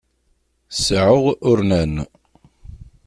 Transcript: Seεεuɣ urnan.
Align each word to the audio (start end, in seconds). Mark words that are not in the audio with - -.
Seεεuɣ 0.83 1.25
urnan. 1.49 1.93